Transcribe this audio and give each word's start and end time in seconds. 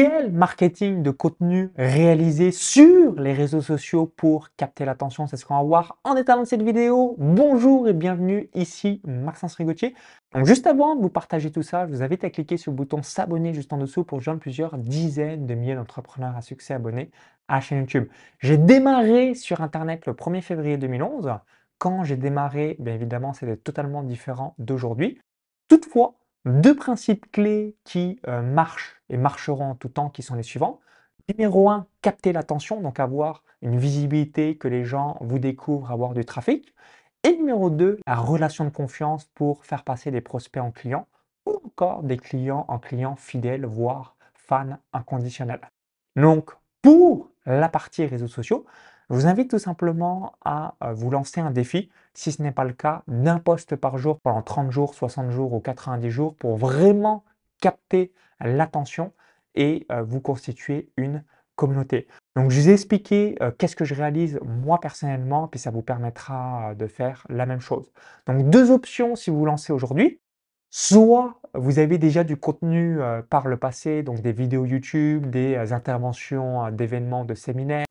Quel 0.00 0.30
marketing 0.30 1.02
de 1.02 1.10
contenu 1.10 1.72
réaliser 1.76 2.52
sur 2.52 3.20
les 3.20 3.32
réseaux 3.32 3.62
sociaux 3.62 4.06
pour 4.06 4.54
capter 4.54 4.84
l'attention? 4.84 5.26
C'est 5.26 5.36
ce 5.36 5.44
qu'on 5.44 5.56
va 5.56 5.64
voir 5.64 5.98
en 6.04 6.14
état 6.14 6.38
de 6.38 6.44
cette 6.44 6.62
vidéo. 6.62 7.16
Bonjour 7.18 7.88
et 7.88 7.92
bienvenue 7.94 8.48
ici 8.54 9.00
Maxence 9.04 9.56
Rigotier. 9.56 9.96
Donc 10.32 10.46
juste 10.46 10.68
avant 10.68 10.94
de 10.94 11.02
vous 11.02 11.08
partager 11.08 11.50
tout 11.50 11.64
ça, 11.64 11.84
je 11.88 11.90
vous 11.90 12.02
invite 12.04 12.22
à 12.22 12.30
cliquer 12.30 12.56
sur 12.56 12.70
le 12.70 12.76
bouton 12.76 13.02
s'abonner 13.02 13.52
juste 13.52 13.72
en 13.72 13.76
dessous 13.76 14.04
pour 14.04 14.20
joindre 14.20 14.38
plusieurs 14.38 14.78
dizaines 14.78 15.46
de 15.46 15.54
milliers 15.56 15.74
d'entrepreneurs 15.74 16.36
à 16.36 16.42
succès 16.42 16.74
abonnés 16.74 17.10
à 17.48 17.56
la 17.56 17.60
chaîne 17.60 17.78
YouTube. 17.78 18.06
J'ai 18.38 18.56
démarré 18.56 19.34
sur 19.34 19.62
Internet 19.62 20.06
le 20.06 20.12
1er 20.12 20.42
février 20.42 20.76
2011. 20.76 21.28
Quand 21.78 22.04
j'ai 22.04 22.16
démarré, 22.16 22.76
bien 22.78 22.94
évidemment, 22.94 23.32
c'était 23.32 23.56
totalement 23.56 24.04
différent 24.04 24.54
d'aujourd'hui. 24.58 25.18
Toutefois, 25.66 26.14
deux 26.48 26.74
principes 26.74 27.30
clés 27.30 27.76
qui 27.84 28.18
euh, 28.26 28.42
marchent 28.42 29.00
et 29.08 29.16
marcheront 29.16 29.70
en 29.70 29.74
tout 29.74 29.88
temps, 29.88 30.08
qui 30.10 30.22
sont 30.22 30.34
les 30.34 30.42
suivants. 30.42 30.80
Numéro 31.28 31.68
un, 31.68 31.86
capter 32.02 32.32
l'attention, 32.32 32.80
donc 32.80 33.00
avoir 33.00 33.44
une 33.60 33.78
visibilité, 33.78 34.56
que 34.56 34.68
les 34.68 34.84
gens 34.84 35.18
vous 35.20 35.38
découvrent, 35.38 35.90
avoir 35.90 36.14
du 36.14 36.24
trafic. 36.24 36.74
Et 37.24 37.36
numéro 37.36 37.68
2, 37.68 38.00
la 38.06 38.16
relation 38.16 38.64
de 38.64 38.70
confiance 38.70 39.26
pour 39.34 39.64
faire 39.64 39.84
passer 39.84 40.10
des 40.10 40.20
prospects 40.20 40.62
en 40.62 40.70
clients 40.70 41.06
ou 41.46 41.60
encore 41.66 42.02
des 42.02 42.16
clients 42.16 42.64
en 42.68 42.78
clients 42.78 43.16
fidèles, 43.16 43.66
voire 43.66 44.16
fans 44.34 44.78
inconditionnels. 44.92 45.60
Donc, 46.16 46.52
pour 46.80 47.28
la 47.44 47.68
partie 47.68 48.06
réseaux 48.06 48.28
sociaux, 48.28 48.64
je 49.10 49.14
vous 49.14 49.26
invite 49.26 49.50
tout 49.50 49.58
simplement 49.58 50.34
à 50.44 50.74
euh, 50.84 50.92
vous 50.92 51.10
lancer 51.10 51.40
un 51.40 51.50
défi, 51.50 51.90
si 52.12 52.30
ce 52.30 52.42
n'est 52.42 52.52
pas 52.52 52.64
le 52.64 52.74
cas, 52.74 53.02
d'un 53.08 53.38
poste 53.38 53.74
par 53.74 53.96
jour 53.96 54.20
pendant 54.20 54.42
30 54.42 54.70
jours, 54.70 54.94
60 54.94 55.30
jours 55.30 55.54
ou 55.54 55.60
90 55.60 56.10
jours 56.10 56.34
pour 56.36 56.56
vraiment 56.56 57.24
capter 57.60 58.12
l'attention 58.40 59.12
et 59.54 59.86
euh, 59.90 60.02
vous 60.02 60.20
constituer 60.20 60.90
une 60.98 61.24
communauté. 61.56 62.06
Donc 62.36 62.50
je 62.50 62.60
vous 62.60 62.68
ai 62.68 62.72
expliqué 62.72 63.36
euh, 63.40 63.50
qu'est-ce 63.50 63.76
que 63.76 63.86
je 63.86 63.94
réalise 63.94 64.38
moi 64.44 64.78
personnellement, 64.78 65.48
puis 65.48 65.58
ça 65.58 65.70
vous 65.70 65.82
permettra 65.82 66.74
de 66.74 66.86
faire 66.86 67.26
la 67.30 67.46
même 67.46 67.60
chose. 67.60 67.90
Donc 68.26 68.50
deux 68.50 68.70
options 68.70 69.16
si 69.16 69.30
vous 69.30 69.38
vous 69.38 69.46
lancez 69.46 69.72
aujourd'hui. 69.72 70.20
Soit 70.70 71.40
vous 71.54 71.78
avez 71.78 71.96
déjà 71.98 72.24
du 72.24 72.36
contenu 72.36 72.98
par 73.30 73.48
le 73.48 73.56
passé, 73.56 74.02
donc 74.02 74.20
des 74.20 74.32
vidéos 74.32 74.66
YouTube, 74.66 75.30
des 75.30 75.72
interventions 75.72 76.70
d'événements, 76.70 77.24
de 77.24 77.34
séminaires, 77.34 77.86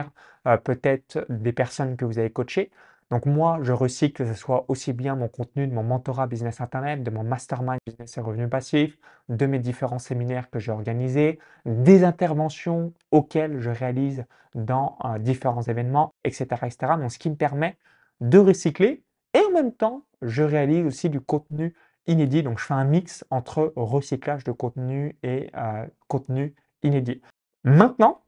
peut-être 0.63 1.25
des 1.29 1.53
personnes 1.53 1.97
que 1.97 2.05
vous 2.05 2.19
avez 2.19 2.29
coachées. 2.29 2.69
Donc 3.09 3.25
moi, 3.25 3.59
je 3.61 3.71
recycle 3.71 4.23
que 4.23 4.25
ce 4.31 4.37
soit 4.37 4.65
aussi 4.67 4.93
bien 4.93 5.15
mon 5.15 5.27
contenu 5.27 5.65
de 5.65 5.73
mon 5.73 5.81
mentorat 5.81 6.27
business 6.27 6.61
internet, 6.61 7.03
de 7.03 7.09
mon 7.09 7.23
mastermind 7.23 7.79
business 7.87 8.17
et 8.17 8.21
revenus 8.21 8.49
passifs, 8.49 8.97
de 9.29 9.45
mes 9.45 9.59
différents 9.59 9.97
séminaires 9.97 10.49
que 10.49 10.59
j'ai 10.59 10.71
organisés, 10.71 11.39
des 11.65 12.03
interventions 12.03 12.93
auxquelles 13.11 13.59
je 13.59 13.69
réalise 13.69 14.25
dans 14.55 14.97
différents 15.19 15.63
événements, 15.63 16.13
etc., 16.25 16.45
etc. 16.63 16.93
Donc 16.99 17.11
ce 17.11 17.17
qui 17.17 17.29
me 17.29 17.35
permet 17.35 17.77
de 18.21 18.37
recycler 18.37 19.03
et 19.33 19.39
en 19.39 19.51
même 19.51 19.71
temps, 19.71 20.03
je 20.21 20.43
réalise 20.43 20.85
aussi 20.85 21.09
du 21.09 21.21
contenu 21.21 21.73
inédit. 22.07 22.43
Donc, 22.43 22.59
je 22.59 22.65
fais 22.65 22.73
un 22.73 22.85
mix 22.85 23.25
entre 23.29 23.73
recyclage 23.75 24.43
de 24.43 24.51
contenu 24.51 25.17
et 25.23 25.49
euh, 25.55 25.85
contenu 26.07 26.55
inédit. 26.83 27.21
Maintenant, 27.63 28.21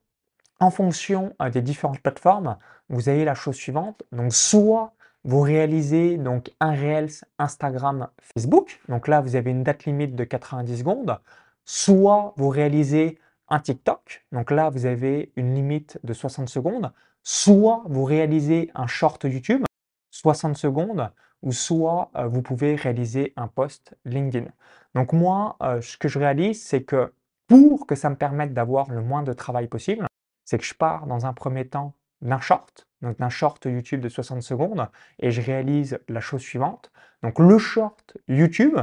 en 0.60 0.72
fonction 0.72 1.34
euh, 1.42 1.50
des 1.50 1.62
différentes 1.62 2.02
plateformes, 2.02 2.58
vous 2.90 3.10
avez 3.10 3.26
la 3.26 3.36
chose 3.36 3.56
suivante. 3.56 4.04
Donc, 4.12 4.34
soit 4.34 4.94
vous 5.24 5.42
réalisez 5.42 6.18
donc 6.18 6.52
un 6.60 6.72
Reels 6.72 7.26
Instagram 7.40 8.08
Facebook. 8.22 8.80
Donc 8.88 9.08
là, 9.08 9.22
vous 9.22 9.36
avez 9.36 9.52
une 9.52 9.64
date 9.64 9.86
limite 9.86 10.16
de 10.16 10.24
90 10.24 10.78
secondes. 10.78 11.20
Soit 11.66 12.34
vous 12.38 12.50
réalisez 12.50 13.20
un 13.50 13.60
TikTok. 13.60 14.26
Donc 14.32 14.52
là, 14.52 14.70
vous 14.70 14.86
avez 14.86 15.32
une 15.36 15.54
limite 15.56 16.00
de 16.04 16.14
60 16.14 16.48
secondes. 16.48 16.92
Soit 17.24 17.84
vous 17.88 18.06
réalisez 18.06 18.72
un 18.76 18.88
short 18.88 19.24
YouTube, 19.26 19.66
60 20.12 20.58
secondes 20.58 21.12
ou 21.42 21.52
soit 21.52 22.12
euh, 22.16 22.28
vous 22.28 22.42
pouvez 22.42 22.76
réaliser 22.76 23.34
un 23.36 23.48
post 23.48 23.96
LinkedIn. 24.06 24.48
Donc 24.96 25.14
moi, 25.14 25.58
euh, 25.62 25.82
ce 25.82 25.98
que 25.98 26.08
je 26.08 26.20
réalise, 26.20 26.64
c'est 26.64 26.84
que 26.84 27.14
pour 27.48 27.88
que 27.88 27.96
ça 27.96 28.10
me 28.10 28.16
permette 28.16 28.54
d'avoir 28.54 28.92
le 28.92 29.02
moins 29.02 29.24
de 29.24 29.34
travail 29.34 29.68
possible, 29.68 30.06
c'est 30.46 30.58
que 30.58 30.66
je 30.66 30.74
pars 30.74 31.08
dans 31.08 31.26
un 31.26 31.34
premier 31.34 31.68
temps 31.68 31.94
d'un 32.22 32.40
short, 32.40 32.88
donc 33.02 33.18
d'un 33.18 33.30
short 33.30 33.66
YouTube 33.66 34.02
de 34.02 34.10
60 34.10 34.42
secondes, 34.42 34.88
et 35.20 35.32
je 35.32 35.42
réalise 35.42 36.00
la 36.08 36.20
chose 36.20 36.42
suivante. 36.42 36.92
Donc 37.24 37.40
le 37.40 37.58
short 37.58 38.18
YouTube 38.28 38.78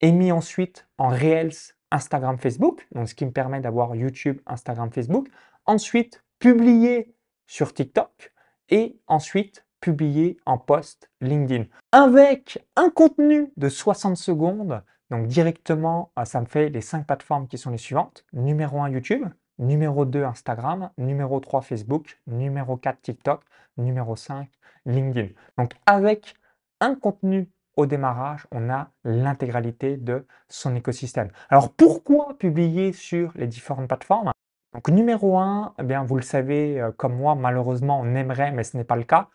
est 0.00 0.12
mis 0.12 0.32
ensuite 0.32 0.86
en 0.98 1.08
Reels 1.08 1.74
Instagram 1.90 2.38
Facebook, 2.38 2.86
donc 2.92 3.08
ce 3.08 3.14
qui 3.14 3.24
me 3.24 3.32
permet 3.32 3.60
d'avoir 3.60 3.94
YouTube, 3.94 4.40
Instagram, 4.46 4.90
Facebook. 4.90 5.28
Ensuite, 5.66 6.24
publié 6.38 7.14
sur 7.46 7.72
TikTok 7.72 8.32
et 8.70 8.98
ensuite 9.06 9.64
publié 9.82 10.38
en 10.46 10.56
post 10.56 11.10
LinkedIn. 11.20 11.64
Avec 11.90 12.64
un 12.76 12.88
contenu 12.88 13.52
de 13.58 13.68
60 13.68 14.16
secondes, 14.16 14.82
donc 15.10 15.26
directement, 15.26 16.10
euh, 16.18 16.24
ça 16.24 16.40
me 16.40 16.46
fait 16.46 16.70
les 16.70 16.80
cinq 16.80 17.06
plateformes 17.06 17.46
qui 17.46 17.58
sont 17.58 17.70
les 17.70 17.76
suivantes. 17.76 18.24
Numéro 18.32 18.80
1 18.80 18.88
YouTube, 18.88 19.26
numéro 19.58 20.06
2 20.06 20.24
Instagram, 20.24 20.90
numéro 20.96 21.38
3 21.40 21.60
Facebook, 21.60 22.18
numéro 22.26 22.78
4 22.78 23.02
TikTok, 23.02 23.42
numéro 23.76 24.16
5 24.16 24.48
LinkedIn. 24.86 25.34
Donc 25.58 25.72
avec 25.84 26.36
un 26.80 26.94
contenu 26.94 27.50
au 27.76 27.86
démarrage, 27.86 28.46
on 28.52 28.70
a 28.70 28.90
l'intégralité 29.04 29.96
de 29.96 30.26
son 30.48 30.74
écosystème. 30.76 31.30
Alors 31.50 31.72
pourquoi 31.72 32.38
publier 32.38 32.92
sur 32.92 33.32
les 33.34 33.46
différentes 33.48 33.88
plateformes? 33.88 34.30
Donc 34.74 34.88
numéro 34.88 35.38
1, 35.38 35.74
eh 35.78 35.82
bien, 35.82 36.04
vous 36.04 36.16
le 36.16 36.22
savez, 36.22 36.80
euh, 36.80 36.92
comme 36.92 37.16
moi, 37.16 37.34
malheureusement, 37.34 38.00
on 38.00 38.14
aimerait, 38.14 38.52
mais 38.52 38.64
ce 38.64 38.76
n'est 38.76 38.84
pas 38.84 38.96
le 38.96 39.04
cas 39.04 39.28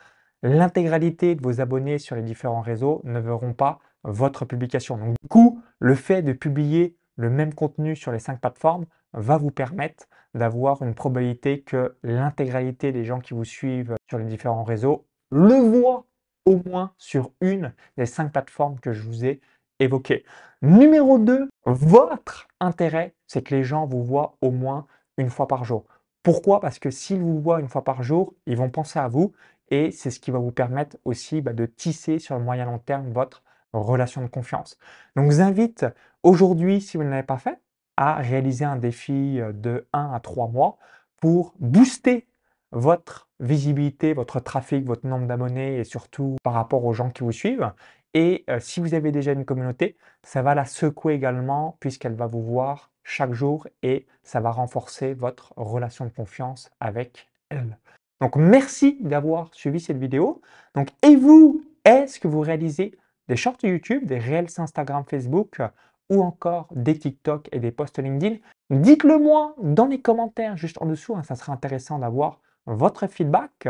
l'intégralité 0.43 1.35
de 1.35 1.41
vos 1.41 1.61
abonnés 1.61 1.99
sur 1.99 2.15
les 2.15 2.21
différents 2.21 2.61
réseaux 2.61 3.01
ne 3.03 3.19
verront 3.19 3.53
pas 3.53 3.79
votre 4.03 4.45
publication. 4.45 4.97
Donc, 4.97 5.15
du 5.21 5.27
coup, 5.29 5.61
le 5.79 5.95
fait 5.95 6.21
de 6.21 6.33
publier 6.33 6.95
le 7.15 7.29
même 7.29 7.53
contenu 7.53 7.95
sur 7.95 8.11
les 8.11 8.19
cinq 8.19 8.39
plateformes 8.39 8.85
va 9.13 9.37
vous 9.37 9.51
permettre 9.51 10.05
d'avoir 10.33 10.81
une 10.83 10.93
probabilité 10.93 11.61
que 11.61 11.97
l'intégralité 12.03 12.91
des 12.91 13.03
gens 13.03 13.19
qui 13.19 13.33
vous 13.33 13.45
suivent 13.45 13.95
sur 14.09 14.19
les 14.19 14.25
différents 14.25 14.63
réseaux 14.63 15.05
le 15.31 15.55
voient 15.55 16.05
au 16.45 16.61
moins 16.65 16.93
sur 16.97 17.31
une 17.41 17.73
des 17.97 18.05
cinq 18.05 18.31
plateformes 18.31 18.79
que 18.79 18.93
je 18.93 19.03
vous 19.03 19.25
ai 19.25 19.41
évoquées. 19.79 20.23
Numéro 20.61 21.19
2, 21.19 21.49
votre 21.65 22.47
intérêt, 22.59 23.13
c'est 23.27 23.41
que 23.41 23.55
les 23.55 23.63
gens 23.63 23.85
vous 23.85 24.03
voient 24.03 24.37
au 24.41 24.51
moins 24.51 24.87
une 25.17 25.29
fois 25.29 25.47
par 25.47 25.65
jour. 25.65 25.85
Pourquoi? 26.23 26.59
Parce 26.59 26.79
que 26.79 26.89
s'ils 26.89 27.21
vous 27.21 27.39
voient 27.39 27.59
une 27.59 27.67
fois 27.67 27.83
par 27.83 28.03
jour, 28.03 28.33
ils 28.45 28.57
vont 28.57 28.69
penser 28.69 28.99
à 28.99 29.07
vous 29.07 29.33
et 29.69 29.91
c'est 29.91 30.11
ce 30.11 30.19
qui 30.19 30.31
va 30.31 30.39
vous 30.39 30.51
permettre 30.51 30.97
aussi 31.05 31.41
bah, 31.41 31.53
de 31.53 31.65
tisser 31.65 32.19
sur 32.19 32.37
le 32.37 32.43
moyen 32.43 32.65
long 32.65 32.79
terme 32.79 33.11
votre 33.11 33.43
relation 33.73 34.21
de 34.21 34.27
confiance. 34.27 34.77
Donc, 35.15 35.29
je 35.31 35.35
vous 35.35 35.41
invite 35.41 35.85
aujourd'hui, 36.23 36.81
si 36.81 36.97
vous 36.97 37.03
ne 37.03 37.09
l'avez 37.09 37.23
pas 37.23 37.37
fait, 37.37 37.59
à 37.97 38.15
réaliser 38.15 38.65
un 38.65 38.77
défi 38.77 39.39
euh, 39.39 39.51
de 39.51 39.87
1 39.93 40.13
à 40.13 40.19
3 40.19 40.47
mois 40.47 40.77
pour 41.19 41.53
booster 41.59 42.27
votre 42.71 43.29
visibilité, 43.39 44.13
votre 44.13 44.39
trafic, 44.39 44.85
votre 44.85 45.07
nombre 45.07 45.27
d'abonnés 45.27 45.77
et 45.77 45.83
surtout 45.83 46.37
par 46.43 46.53
rapport 46.53 46.85
aux 46.85 46.93
gens 46.93 47.09
qui 47.09 47.23
vous 47.23 47.31
suivent. 47.31 47.71
Et 48.13 48.45
euh, 48.49 48.59
si 48.59 48.79
vous 48.79 48.93
avez 48.93 49.11
déjà 49.11 49.31
une 49.31 49.45
communauté, 49.45 49.97
ça 50.23 50.41
va 50.41 50.55
la 50.55 50.65
secouer 50.65 51.13
également 51.13 51.77
puisqu'elle 51.79 52.15
va 52.15 52.27
vous 52.27 52.41
voir 52.41 52.91
chaque 53.03 53.33
jour 53.33 53.67
et 53.83 54.05
ça 54.23 54.39
va 54.39 54.51
renforcer 54.51 55.13
votre 55.13 55.53
relation 55.55 56.05
de 56.05 56.09
confiance 56.09 56.69
avec 56.79 57.29
elle. 57.49 57.77
Donc 58.21 58.35
merci 58.35 58.97
d'avoir 58.99 59.53
suivi 59.53 59.79
cette 59.79 59.97
vidéo. 59.97 60.41
Donc 60.73 60.89
et 61.03 61.15
vous, 61.15 61.63
est-ce 61.85 62.19
que 62.19 62.27
vous 62.27 62.41
réalisez 62.41 62.97
des 63.27 63.35
shorts 63.35 63.57
YouTube, 63.63 64.05
des 64.05 64.19
Reels 64.19 64.47
Instagram, 64.57 65.03
Facebook 65.07 65.61
ou 66.09 66.21
encore 66.23 66.67
des 66.71 66.97
TikTok 66.97 67.49
et 67.51 67.59
des 67.59 67.71
posts 67.71 67.99
LinkedIn? 67.99 68.37
Dites-le 68.69 69.17
moi 69.19 69.55
dans 69.61 69.85
les 69.85 70.01
commentaires 70.01 70.57
juste 70.57 70.81
en 70.81 70.85
dessous, 70.85 71.15
hein, 71.15 71.23
ça 71.23 71.35
sera 71.35 71.53
intéressant 71.53 71.99
d'avoir 71.99 72.39
votre 72.65 73.07
feedback. 73.07 73.69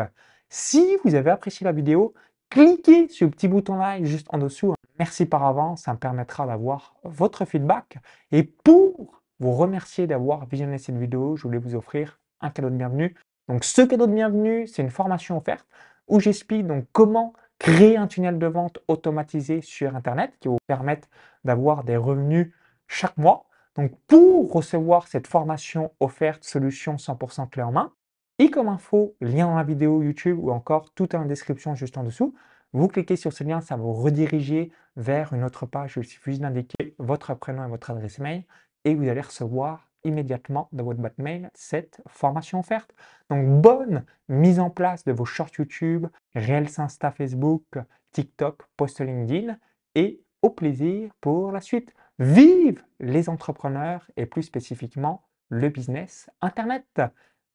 Si 0.50 0.98
vous 1.04 1.16
avez 1.16 1.30
apprécié 1.30 1.66
la 1.66 1.72
vidéo, 1.72 2.14
cliquez 2.50 3.10
sur 3.10 3.28
le 3.28 3.32
petit 3.32 3.48
bouton 3.48 3.78
like 3.78 4.06
juste 4.06 4.28
en 4.32 4.38
dessous. 4.38 4.74
Merci 4.98 5.26
par 5.26 5.46
avance, 5.46 5.84
ça 5.84 5.94
me 5.94 6.00
permettra 6.00 6.48
d'avoir 6.48 6.96
votre 7.04 7.46
feedback. 7.46 8.00
Et 8.32 8.44
pour 8.44 9.22
vous 9.40 9.52
remercier 9.52 10.08
d'avoir 10.08 10.46
visionné 10.48 10.78
cette 10.80 10.98
vidéo, 10.98 11.36
je 11.36 11.44
voulais 11.44 11.60
vous 11.60 11.76
offrir 11.76 12.20
un 12.42 12.50
cadeau 12.50 12.70
de 12.70 12.76
bienvenue. 12.76 13.14
Donc 13.48 13.64
ce 13.64 13.82
cadeau 13.82 14.08
de 14.08 14.14
bienvenue, 14.14 14.68
c'est 14.68 14.82
une 14.82 14.90
formation 14.90 15.38
offerte 15.38 15.66
où 16.08 16.20
j'explique 16.20 16.68
donc 16.68 16.86
comment 16.92 17.34
créer 17.60 17.98
un 17.98 18.08
tunnel 18.08 18.38
de 18.38 18.48
vente 18.48 18.80
automatisé 18.88 19.62
sur 19.62 19.96
Internet 19.96 20.34
qui 20.40 20.48
vous 20.48 20.58
permettre 20.68 21.08
d'avoir 21.44 21.84
des 21.84 21.98
revenus 21.98 22.54
chaque 22.88 23.18
mois. 23.18 23.46
Donc 23.76 23.92
pour 24.08 24.52
recevoir 24.52 25.08
cette 25.08 25.28
formation 25.28 25.92
offerte 26.00 26.44
solution 26.44 26.96
100% 26.96 27.50
clé 27.50 27.64
en 27.64 27.72
main, 27.72 27.94
et 28.40 28.52
comme 28.52 28.68
info, 28.68 29.16
lien 29.22 29.48
dans 29.48 29.56
la 29.56 29.64
vidéo 29.64 30.04
YouTube 30.04 30.38
ou 30.40 30.52
encore 30.52 30.94
tout 30.94 31.16
en 31.16 31.26
description 31.26 31.74
juste 31.74 31.98
en 31.98 32.04
dessous, 32.04 32.36
vous 32.74 32.88
cliquez 32.88 33.16
sur 33.16 33.34
ce 33.34 33.44
lien, 33.44 33.62
ça 33.62 33.78
vous 33.78 33.94
rediriger 33.94 34.72
vers 34.96 35.34
une 35.34 35.44
autre 35.44 35.66
page. 35.66 35.94
Il 35.98 36.04
suffit 36.04 36.38
d'indiquer 36.38 36.96
votre 37.00 37.34
prénom 37.34 37.66
et 37.66 37.70
votre 37.70 37.92
adresse 37.92 38.20
mail 38.20 38.44
et 38.84 38.94
vous 38.94 39.08
allez 39.08 39.22
recevoir 39.22 39.90
immédiatement 40.08 40.70
dans 40.72 40.84
votre 40.84 41.00
boîte 41.00 41.18
mail 41.18 41.50
cette 41.54 42.02
formation 42.08 42.60
offerte. 42.60 42.94
Donc 43.30 43.62
bonne 43.62 44.06
mise 44.30 44.60
en 44.60 44.70
place 44.70 45.04
de 45.04 45.12
vos 45.12 45.26
shorts 45.26 45.52
YouTube, 45.58 46.08
Reels 46.36 46.80
Insta 46.80 47.12
Facebook, 47.12 47.64
TikTok, 48.12 48.64
post 48.78 49.02
LinkedIn 49.02 49.58
et 49.96 50.22
au 50.42 50.50
plaisir 50.50 51.12
pour 51.22 51.52
la 51.52 51.62
suite. 51.62 51.94
Vive 52.20 52.84
les 53.00 53.30
entrepreneurs 53.30 54.10
et 54.18 54.26
plus 54.26 54.44
spécifiquement 54.44 55.28
le 55.50 55.70
business 55.70 56.30
Internet. 56.42 57.02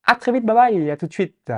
À 0.04 0.14
très 0.16 0.32
vite, 0.32 0.44
bye 0.44 0.54
bye 0.54 0.78
et 0.78 0.90
à 0.90 0.96
tout 0.96 1.06
de 1.06 1.12
suite. 1.12 1.52